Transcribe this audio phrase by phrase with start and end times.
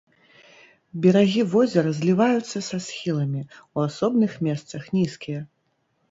[1.01, 3.41] Берагі возера зліваюцца са схіламі,
[3.75, 5.43] у асобных месцах нізкія.